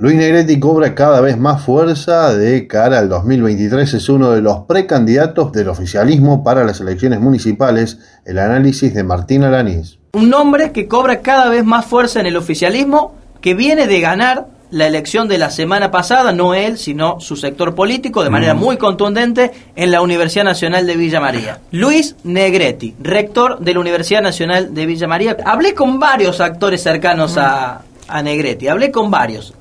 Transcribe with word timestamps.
Luis 0.00 0.16
Negretti 0.16 0.58
cobra 0.58 0.94
cada 0.94 1.20
vez 1.20 1.36
más 1.36 1.62
fuerza 1.62 2.34
de 2.34 2.66
cara 2.66 3.00
al 3.00 3.10
2023. 3.10 3.92
Es 3.92 4.08
uno 4.08 4.30
de 4.30 4.40
los 4.40 4.60
precandidatos 4.60 5.52
del 5.52 5.68
oficialismo 5.68 6.42
para 6.42 6.64
las 6.64 6.80
elecciones 6.80 7.20
municipales. 7.20 7.98
El 8.24 8.38
análisis 8.38 8.94
de 8.94 9.04
Martín 9.04 9.44
Alanís. 9.44 9.98
Un 10.14 10.30
nombre 10.30 10.72
que 10.72 10.88
cobra 10.88 11.20
cada 11.20 11.50
vez 11.50 11.66
más 11.66 11.84
fuerza 11.84 12.18
en 12.18 12.24
el 12.24 12.38
oficialismo, 12.38 13.14
que 13.42 13.52
viene 13.52 13.86
de 13.86 14.00
ganar 14.00 14.46
la 14.70 14.86
elección 14.86 15.28
de 15.28 15.36
la 15.36 15.50
semana 15.50 15.90
pasada, 15.90 16.32
no 16.32 16.54
él, 16.54 16.78
sino 16.78 17.20
su 17.20 17.36
sector 17.36 17.74
político, 17.74 18.24
de 18.24 18.30
manera 18.30 18.54
muy 18.54 18.78
contundente 18.78 19.50
en 19.76 19.90
la 19.90 20.00
Universidad 20.00 20.44
Nacional 20.44 20.86
de 20.86 20.96
Villa 20.96 21.20
María. 21.20 21.58
Luis 21.72 22.16
Negretti, 22.24 22.94
rector 23.02 23.58
de 23.58 23.74
la 23.74 23.80
Universidad 23.80 24.22
Nacional 24.22 24.72
de 24.72 24.86
Villa 24.86 25.06
María. 25.06 25.36
Hablé 25.44 25.74
con 25.74 25.98
varios 25.98 26.40
actores 26.40 26.82
cercanos 26.82 27.36
a, 27.36 27.82
a 28.08 28.22
Negretti, 28.22 28.66
hablé 28.66 28.90
con 28.90 29.10
varios. 29.10 29.52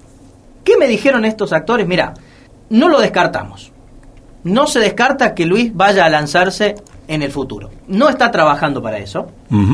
¿Qué 0.63 0.77
me 0.77 0.87
dijeron 0.87 1.25
estos 1.25 1.53
actores? 1.53 1.87
Mira, 1.87 2.13
no 2.69 2.89
lo 2.89 2.99
descartamos. 2.99 3.71
No 4.43 4.67
se 4.67 4.79
descarta 4.79 5.35
que 5.35 5.45
Luis 5.45 5.75
vaya 5.75 6.05
a 6.05 6.09
lanzarse 6.09 6.75
en 7.07 7.23
el 7.23 7.31
futuro. 7.31 7.71
No 7.87 8.07
está 8.07 8.31
trabajando 8.31 8.81
para 8.81 8.99
eso. 8.99 9.27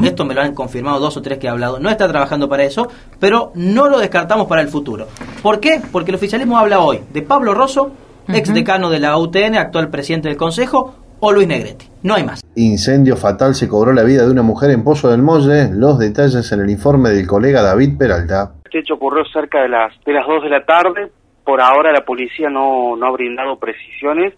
Esto 0.04 0.26
me 0.26 0.34
lo 0.34 0.42
han 0.42 0.56
confirmado 0.56 1.00
dos 1.00 1.18
o 1.18 1.22
tres 1.22 1.38
que 1.38 1.48
he 1.48 1.50
hablado. 1.50 1.80
No 1.80 1.90
está 1.90 2.08
trabajando 2.08 2.48
para 2.48 2.64
eso, 2.64 2.88
pero 3.20 3.52
no 3.56 3.90
lo 3.90 4.00
descartamos 4.00 4.48
para 4.48 4.62
el 4.62 4.70
futuro. 4.70 5.08
¿Por 5.44 5.60
qué? 5.60 5.82
Porque 5.92 6.12
el 6.12 6.16
oficialismo 6.16 6.58
habla 6.58 6.80
hoy 6.80 7.02
de 7.14 7.22
Pablo 7.22 7.54
Rosso, 7.54 7.92
ex 8.30 8.54
decano 8.54 8.90
de 8.90 9.00
la 9.00 9.18
UTN, 9.18 9.56
actual 9.56 9.90
presidente 9.90 10.30
del 10.30 10.38
Consejo, 10.38 10.96
o 11.20 11.32
Luis 11.32 11.48
Negretti. 11.48 11.88
No 12.04 12.16
hay 12.16 12.24
más. 12.24 12.42
Incendio 12.56 13.18
fatal 13.18 13.54
se 13.54 13.68
cobró 13.68 13.92
la 13.92 14.04
vida 14.04 14.26
de 14.26 14.32
una 14.32 14.42
mujer 14.42 14.72
en 14.72 14.84
Pozo 14.84 15.10
del 15.10 15.22
Molle. 15.22 15.70
Los 15.72 16.00
detalles 16.00 16.52
en 16.52 16.62
el 16.62 16.70
informe 16.70 17.10
del 17.10 17.28
colega 17.28 17.62
David 17.62 17.98
Peralta. 17.98 18.54
Este 18.66 18.80
hecho 18.80 18.96
ocurrió 18.96 19.24
cerca 19.26 19.62
de 19.62 19.70
las, 19.70 19.94
de 20.04 20.12
las 20.12 20.26
2 20.26 20.44
de 20.44 20.50
la 20.50 20.66
tarde. 20.66 21.12
Por 21.44 21.62
ahora 21.62 21.92
la 21.92 22.04
policía 22.04 22.50
no, 22.50 22.96
no 22.98 23.06
ha 23.06 23.12
brindado 23.12 23.60
precisiones. 23.60 24.34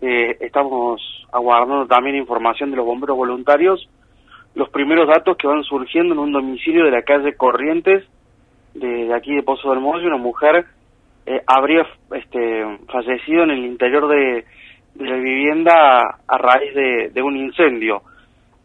Eh, 0.00 0.36
estamos 0.40 1.26
aguardando 1.32 1.84
también 1.86 2.14
información 2.14 2.70
de 2.70 2.76
los 2.76 2.86
bomberos 2.86 3.16
voluntarios. 3.16 3.88
Los 4.54 4.68
primeros 4.70 5.08
datos 5.08 5.36
que 5.36 5.48
van 5.48 5.64
surgiendo 5.64 6.14
en 6.14 6.20
un 6.20 6.32
domicilio 6.32 6.84
de 6.84 6.92
la 6.92 7.02
calle 7.02 7.36
Corrientes, 7.36 8.04
de, 8.74 9.12
aquí 9.12 9.34
de 9.34 9.42
Pozo 9.42 9.70
del 9.70 9.80
Molle, 9.80 10.06
una 10.06 10.16
mujer 10.16 10.64
eh, 11.26 11.42
habría 11.44 11.84
este, 12.14 12.78
fallecido 12.86 13.42
en 13.42 13.50
el 13.50 13.64
interior 13.64 14.06
de, 14.06 14.44
la 15.00 15.16
vivienda 15.16 16.20
a 16.28 16.38
raíz 16.38 16.72
de, 16.72 17.22
un 17.22 17.36
incendio. 17.36 18.02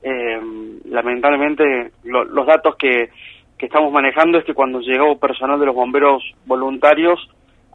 Eh, 0.03 0.39
lamentablemente 0.85 1.91
los 2.03 2.45
datos 2.45 2.75
que, 2.75 3.09
que 3.61 3.67
estamos 3.67 3.93
manejando 3.93 4.39
es 4.39 4.43
que 4.43 4.55
cuando 4.55 4.79
llegó 4.79 5.19
personal 5.19 5.59
de 5.59 5.67
los 5.67 5.75
bomberos 5.75 6.23
voluntarios 6.47 7.19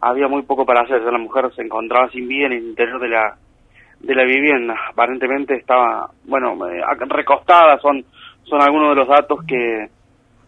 había 0.03 0.27
muy 0.27 0.43
poco 0.43 0.67
para 0.67 0.81
hacer, 0.81 1.01
la 1.01 1.17
mujer 1.17 1.49
se 1.55 1.63
encontraba 1.63 2.11
sin 2.11 2.27
vida 2.27 2.47
en 2.47 2.55
el 2.55 2.65
interior 2.65 3.01
de 3.01 3.09
la 3.09 3.37
de 4.01 4.15
la 4.15 4.25
vivienda, 4.25 4.75
aparentemente 4.91 5.55
estaba, 5.55 6.11
bueno, 6.25 6.55
eh, 6.69 6.83
recostada, 7.09 7.79
son 7.79 8.05
son 8.43 8.61
algunos 8.63 8.91
de 8.91 8.95
los 8.97 9.07
datos 9.07 9.39
que, 9.47 9.87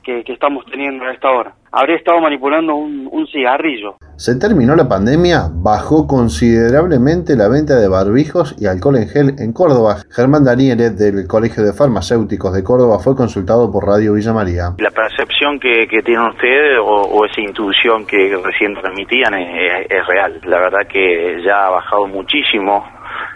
que, 0.02 0.22
estamos 0.26 0.64
teniendo 0.70 1.04
a 1.04 1.12
esta 1.12 1.30
hora. 1.30 1.54
Habría 1.70 1.96
estado 1.96 2.20
manipulando 2.20 2.74
un, 2.74 3.08
un, 3.12 3.26
cigarrillo. 3.26 3.96
Se 4.16 4.38
terminó 4.38 4.74
la 4.74 4.88
pandemia, 4.88 5.50
bajó 5.52 6.06
considerablemente 6.06 7.36
la 7.36 7.48
venta 7.48 7.76
de 7.76 7.88
barbijos 7.88 8.56
y 8.58 8.66
alcohol 8.66 8.96
en 8.96 9.08
gel 9.08 9.34
en 9.38 9.52
Córdoba. 9.52 9.96
Germán 10.10 10.44
Daniele 10.44 10.90
del 10.90 11.26
Colegio 11.28 11.62
de 11.62 11.74
Farmacéuticos 11.74 12.54
de 12.54 12.64
Córdoba 12.64 12.98
fue 12.98 13.14
consultado 13.14 13.70
por 13.70 13.86
Radio 13.86 14.14
Villa 14.14 14.32
María. 14.32 14.72
La 14.78 14.90
percepción 14.90 15.60
que, 15.60 15.86
que 15.88 16.02
tienen 16.02 16.26
ustedes 16.28 16.78
o, 16.82 17.24
esa 17.26 17.40
intuición 17.42 18.06
que 18.06 18.34
recién 18.42 18.74
transmitían 18.74 19.34
es, 19.34 19.86
es 19.90 20.06
real. 20.06 20.40
La 20.44 20.58
verdad 20.58 20.88
que 20.88 21.42
ya 21.44 21.66
ha 21.66 21.70
bajado 21.70 22.06
muchísimo 22.06 22.84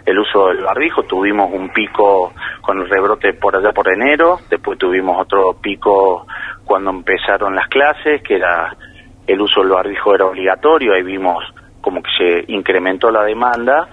el 0.05 0.19
uso 0.19 0.47
del 0.47 0.63
barbijo. 0.63 1.03
Tuvimos 1.03 1.51
un 1.51 1.69
pico 1.69 2.33
con 2.61 2.79
el 2.79 2.89
rebrote 2.89 3.33
por 3.33 3.55
allá 3.55 3.71
por 3.71 3.91
enero, 3.91 4.39
después 4.49 4.77
tuvimos 4.77 5.19
otro 5.19 5.55
pico 5.61 6.25
cuando 6.73 6.89
empezaron 6.89 7.53
las 7.53 7.67
clases, 7.67 8.23
que 8.23 8.33
era 8.33 8.75
el 9.27 9.39
uso 9.39 9.61
del 9.61 9.69
barbijo 9.69 10.15
era 10.15 10.25
obligatorio, 10.25 10.95
ahí 10.95 11.03
vimos 11.03 11.43
como 11.81 12.01
que 12.01 12.09
se 12.17 12.51
incrementó 12.51 13.11
la 13.11 13.23
demanda 13.23 13.87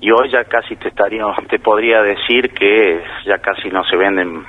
y 0.00 0.10
hoy 0.10 0.28
ya 0.32 0.42
casi 0.42 0.74
te 0.74 0.88
estaría, 0.88 1.22
te 1.48 1.60
podría 1.60 2.02
decir 2.02 2.52
que 2.52 3.00
ya 3.26 3.38
casi 3.38 3.68
no 3.68 3.84
se 3.84 3.96
venden, 3.96 4.44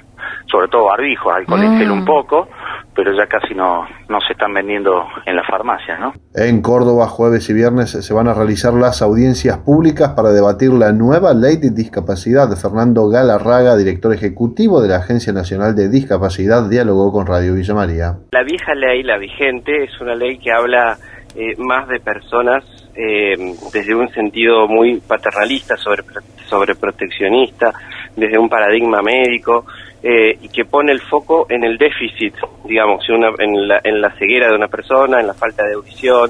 sobre 0.48 0.70
todo 0.70 0.86
barbijos, 0.86 1.32
alcohol 1.32 1.66
en 1.66 1.92
un 1.92 2.02
mm. 2.02 2.06
poco, 2.06 2.50
pero 2.98 3.14
ya 3.16 3.28
casi 3.28 3.54
no, 3.54 3.86
no 4.10 4.20
se 4.22 4.34
están 4.34 4.52
vendiendo 4.56 5.06
en 5.24 5.36
las 5.36 5.46
farmacias, 5.46 6.00
¿no? 6.00 6.14
En 6.34 6.64
Córdoba, 6.64 7.06
jueves 7.08 7.48
y 7.48 7.54
viernes 7.54 7.92
se 7.92 8.14
van 8.14 8.28
a 8.28 8.34
realizar 8.34 8.74
las 8.74 9.04
audiencias 9.04 9.60
públicas 9.60 10.14
para 10.16 10.32
debatir 10.32 10.74
la 10.74 10.92
nueva 10.92 11.36
ley 11.36 11.58
de 11.58 11.70
discapacidad. 11.70 12.50
Fernando 12.60 13.08
Galarraga, 13.08 13.78
director 13.78 14.16
ejecutivo 14.16 14.82
de 14.82 14.90
la 14.90 14.96
Agencia 14.98 15.32
Nacional 15.32 15.76
de 15.76 15.90
Discapacidad, 15.90 16.68
dialogó 16.68 17.12
con 17.12 17.28
Radio 17.28 17.54
Villa 17.54 17.76
María. 17.76 18.16
La 18.32 18.44
vieja 18.44 18.74
ley, 18.74 19.04
la 19.04 19.20
vigente, 19.20 19.84
es 19.84 20.02
una 20.02 20.16
ley 20.16 20.40
que 20.40 20.52
habla 20.52 20.98
eh, 21.36 21.54
más 21.60 21.88
de 21.88 22.00
personas 22.00 22.64
eh, 22.96 23.36
desde 23.72 23.94
un 23.94 24.10
sentido 24.10 24.68
muy 24.68 25.00
paternalista, 25.02 25.78
sobre, 25.78 26.02
sobre 26.48 26.74
proteccionista, 26.74 27.72
desde 28.16 28.40
un 28.40 28.50
paradigma 28.50 29.04
médico, 29.04 29.68
eh, 30.04 30.38
y 30.42 30.50
que 30.50 30.66
pone 30.66 30.92
el 30.92 31.02
foco 31.02 31.48
en 31.50 31.64
el 31.64 31.78
déficit, 31.78 32.36
digamos, 32.66 33.04
en, 33.10 33.68
la, 33.68 33.82
en 33.84 34.02
la 34.02 34.12
ceguera 34.12 34.48
de 34.48 34.56
una 34.56 34.68
persona, 34.68 35.20
en 35.20 35.28
la 35.28 35.34
falta 35.34 35.64
de 35.66 35.74
audición, 35.74 36.30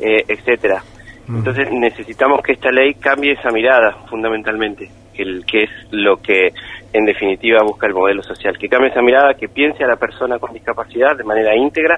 eh, 0.00 0.24
etcétera. 0.26 0.82
Mm. 1.26 1.36
Entonces 1.38 1.70
necesitamos 1.72 2.42
que 2.42 2.52
esta 2.52 2.70
ley 2.70 2.94
cambie 2.94 3.32
esa 3.32 3.50
mirada 3.50 3.92
fundamentalmente, 4.10 4.90
que, 5.14 5.22
el, 5.22 5.46
que 5.46 5.62
es 5.64 5.70
lo 5.92 6.16
que 6.16 6.52
en 6.92 7.04
definitiva 7.06 7.62
busca 7.62 7.86
el 7.86 7.94
modelo 7.94 8.22
social, 8.22 8.58
que 8.58 8.68
cambie 8.68 8.90
esa 8.90 9.02
mirada, 9.02 9.34
que 9.34 9.48
piense 9.48 9.84
a 9.84 9.88
la 9.88 9.96
persona 9.96 10.38
con 10.38 10.52
discapacidad 10.52 11.16
de 11.16 11.24
manera 11.24 11.56
íntegra, 11.56 11.96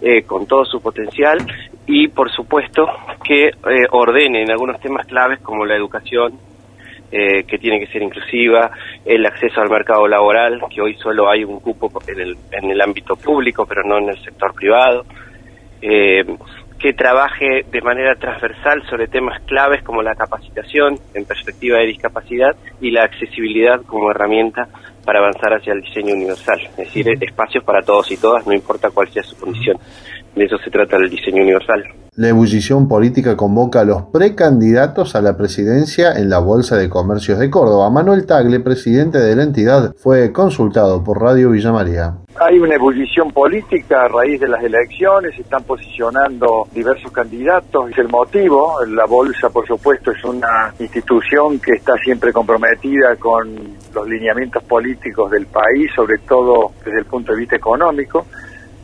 eh, 0.00 0.22
con 0.22 0.46
todo 0.46 0.64
su 0.64 0.80
potencial 0.80 1.38
y 1.86 2.08
por 2.08 2.30
supuesto 2.30 2.86
que 3.24 3.50
ordene 3.90 4.42
en 4.42 4.50
algunos 4.50 4.80
temas 4.80 5.06
claves 5.06 5.40
como 5.40 5.64
la 5.64 5.74
educación, 5.74 6.34
eh, 7.10 7.44
que 7.44 7.58
tiene 7.58 7.80
que 7.80 7.90
ser 7.90 8.02
inclusiva, 8.02 8.70
el 9.04 9.24
acceso 9.24 9.60
al 9.60 9.70
mercado 9.70 10.06
laboral, 10.06 10.60
que 10.74 10.82
hoy 10.82 10.94
solo 10.94 11.30
hay 11.30 11.44
un 11.44 11.60
cupo 11.60 11.90
en 12.06 12.20
el, 12.20 12.36
en 12.52 12.70
el 12.70 12.80
ámbito 12.80 13.16
público, 13.16 13.66
pero 13.66 13.82
no 13.82 13.98
en 13.98 14.10
el 14.10 14.18
sector 14.22 14.52
privado, 14.54 15.04
eh, 15.80 16.24
que 16.78 16.92
trabaje 16.92 17.64
de 17.70 17.80
manera 17.80 18.14
transversal 18.14 18.82
sobre 18.88 19.08
temas 19.08 19.42
claves 19.46 19.82
como 19.82 20.02
la 20.02 20.14
capacitación 20.14 20.96
en 21.14 21.24
perspectiva 21.24 21.78
de 21.78 21.86
discapacidad 21.86 22.54
y 22.80 22.90
la 22.90 23.04
accesibilidad 23.04 23.82
como 23.82 24.10
herramienta 24.10 24.68
para 25.04 25.18
avanzar 25.18 25.54
hacia 25.54 25.72
el 25.72 25.80
diseño 25.80 26.14
universal, 26.14 26.60
es 26.60 26.76
decir, 26.76 27.06
espacios 27.20 27.64
para 27.64 27.82
todos 27.82 28.10
y 28.12 28.16
todas, 28.18 28.46
no 28.46 28.52
importa 28.52 28.90
cuál 28.90 29.08
sea 29.08 29.22
su 29.22 29.36
condición. 29.36 29.78
De 30.34 30.44
eso 30.44 30.58
se 30.58 30.70
trata 30.70 30.96
el 30.96 31.08
diseño 31.08 31.42
universal. 31.42 31.82
La 32.18 32.30
ebullición 32.30 32.88
política 32.88 33.36
convoca 33.36 33.82
a 33.82 33.84
los 33.84 34.02
precandidatos 34.02 35.14
a 35.14 35.22
la 35.22 35.36
presidencia 35.36 36.14
en 36.14 36.28
la 36.28 36.40
Bolsa 36.40 36.76
de 36.76 36.90
Comercios 36.90 37.38
de 37.38 37.48
Córdoba. 37.48 37.90
Manuel 37.90 38.26
Tagle, 38.26 38.58
presidente 38.58 39.18
de 39.18 39.36
la 39.36 39.44
entidad, 39.44 39.94
fue 39.96 40.32
consultado 40.32 41.04
por 41.04 41.22
Radio 41.22 41.50
Villa 41.50 41.70
María. 41.70 42.16
Hay 42.40 42.58
una 42.58 42.74
ebullición 42.74 43.30
política 43.30 44.02
a 44.02 44.08
raíz 44.08 44.40
de 44.40 44.48
las 44.48 44.64
elecciones, 44.64 45.36
se 45.36 45.42
están 45.42 45.62
posicionando 45.62 46.66
diversos 46.74 47.12
candidatos, 47.12 47.92
es 47.92 47.98
el 47.98 48.08
motivo. 48.08 48.84
La 48.88 49.06
Bolsa, 49.06 49.48
por 49.50 49.64
supuesto, 49.68 50.10
es 50.10 50.24
una 50.24 50.74
institución 50.80 51.60
que 51.60 51.74
está 51.74 51.92
siempre 52.02 52.32
comprometida 52.32 53.14
con 53.14 53.54
los 53.94 54.08
lineamientos 54.08 54.64
políticos 54.64 55.30
del 55.30 55.46
país, 55.46 55.88
sobre 55.94 56.18
todo 56.26 56.72
desde 56.84 56.98
el 56.98 57.04
punto 57.04 57.30
de 57.30 57.38
vista 57.38 57.54
económico 57.54 58.26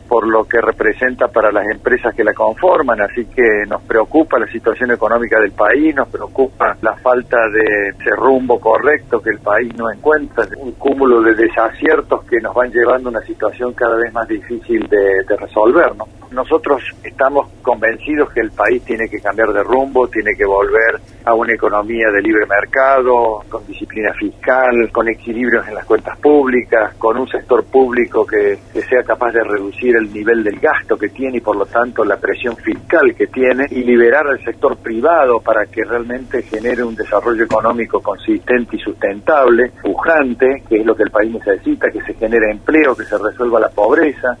por 0.07 0.27
lo 0.27 0.45
que 0.45 0.61
representa 0.61 1.27
para 1.27 1.51
las 1.51 1.65
empresas 1.69 2.13
que 2.15 2.23
la 2.23 2.33
conforman, 2.33 3.01
así 3.01 3.25
que 3.25 3.63
nos 3.67 3.81
preocupa 3.83 4.39
la 4.39 4.47
situación 4.47 4.91
económica 4.91 5.39
del 5.39 5.51
país, 5.51 5.95
nos 5.95 6.07
preocupa 6.09 6.77
la 6.81 6.95
falta 6.97 7.37
de 7.49 7.89
ese 7.89 8.15
rumbo 8.15 8.59
correcto 8.59 9.21
que 9.21 9.31
el 9.31 9.39
país 9.39 9.73
no 9.75 9.91
encuentra, 9.91 10.45
un 10.57 10.73
cúmulo 10.73 11.21
de 11.21 11.35
desaciertos 11.35 12.23
que 12.25 12.39
nos 12.39 12.53
van 12.53 12.71
llevando 12.71 13.09
a 13.09 13.11
una 13.11 13.21
situación 13.21 13.73
cada 13.73 13.95
vez 13.97 14.13
más 14.13 14.27
difícil 14.27 14.87
de, 14.87 15.23
de 15.27 15.37
resolver. 15.37 15.95
¿no? 15.95 16.05
Nosotros 16.31 16.81
estamos 17.03 17.49
convencidos 17.61 18.31
que 18.31 18.41
el 18.41 18.51
país 18.51 18.83
tiene 18.83 19.07
que 19.07 19.19
cambiar 19.19 19.53
de 19.53 19.63
rumbo, 19.63 20.07
tiene 20.07 20.31
que 20.37 20.45
volver 20.45 20.99
a 21.25 21.33
una 21.33 21.53
economía 21.53 22.07
de 22.11 22.21
libre 22.21 22.45
mercado, 22.45 23.41
con 23.49 23.65
disciplina 23.65 24.13
fiscal, 24.13 24.91
con 24.91 25.07
equilibrios 25.07 25.67
en 25.67 25.75
las 25.75 25.85
cuentas 25.85 26.17
públicas, 26.19 26.93
con 26.95 27.17
un 27.17 27.27
sector 27.27 27.63
público 27.65 28.25
que, 28.25 28.59
sea 28.85 29.01
capaz 29.03 29.31
de 29.31 29.43
reducir 29.43 29.95
el 29.95 30.13
nivel 30.13 30.43
del 30.43 30.59
gasto 30.59 30.95
que 30.95 31.09
tiene 31.09 31.37
y 31.37 31.41
por 31.41 31.55
lo 31.55 31.65
tanto 31.65 32.05
la 32.05 32.17
presión 32.17 32.55
fiscal 32.55 33.15
que 33.15 33.25
tiene 33.27 33.65
y 33.71 33.83
liberar 33.83 34.27
al 34.27 34.43
sector 34.43 34.77
privado 34.77 35.39
para 35.39 35.65
que 35.65 35.83
realmente 35.83 36.43
genere 36.43 36.83
un 36.83 36.95
desarrollo 36.95 37.45
económico 37.45 37.99
consistente 38.01 38.75
y 38.75 38.79
sustentable, 38.79 39.71
pujante, 39.81 40.63
que 40.69 40.77
es 40.77 40.85
lo 40.85 40.95
que 40.95 41.03
el 41.03 41.09
país 41.09 41.33
necesita, 41.33 41.89
que 41.89 42.01
se 42.01 42.13
genere 42.13 42.51
empleo, 42.51 42.95
que 42.95 43.05
se 43.05 43.17
resuelva 43.17 43.59
la 43.59 43.69
pobreza 43.69 44.37